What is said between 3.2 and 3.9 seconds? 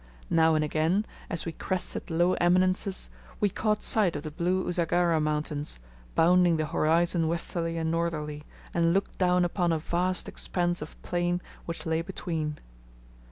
we caught